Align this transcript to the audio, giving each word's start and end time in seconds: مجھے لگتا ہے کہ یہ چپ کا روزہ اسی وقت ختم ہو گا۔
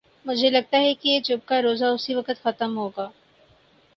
مجھے 0.25 0.49
لگتا 0.49 0.77
ہے 0.77 0.93
کہ 0.93 1.09
یہ 1.09 1.19
چپ 1.19 1.47
کا 1.47 1.61
روزہ 1.61 1.85
اسی 1.85 2.15
وقت 2.15 2.43
ختم 2.43 2.77
ہو 2.77 2.89
گا۔ 2.97 3.09